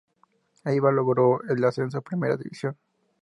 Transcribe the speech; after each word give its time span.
Eibar 0.65 0.93
logró 0.93 1.43
el 1.47 1.63
ascenso 1.63 1.99
a 1.99 2.01
Primera 2.01 2.35
División. 2.35 2.75